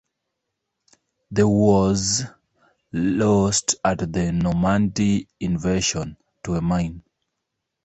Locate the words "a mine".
6.55-7.03